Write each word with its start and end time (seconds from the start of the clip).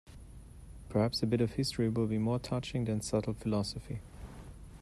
Perhaps 0.89 1.21
a 1.21 1.27
bit 1.27 1.41
of 1.41 1.51
history 1.51 1.87
will 1.87 2.07
be 2.07 2.17
more 2.17 2.39
touching 2.39 2.85
than 2.85 3.01
subtle 3.01 3.35
philosophy. 3.35 3.99